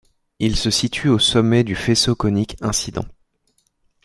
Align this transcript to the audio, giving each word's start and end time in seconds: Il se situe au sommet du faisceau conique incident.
Il 0.39 0.55
se 0.55 0.71
situe 0.71 1.09
au 1.09 1.19
sommet 1.19 1.63
du 1.63 1.75
faisceau 1.75 2.15
conique 2.15 2.57
incident. 2.61 3.05